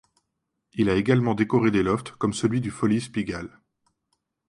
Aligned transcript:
Il 0.73 0.89
a 0.89 0.95
également 0.95 1.35
décoré 1.35 1.69
des 1.69 1.83
lofts, 1.83 2.13
comme 2.13 2.33
celui 2.33 2.59
du 2.59 2.71
Folie’s 2.71 3.07
Pigalle. 3.09 3.59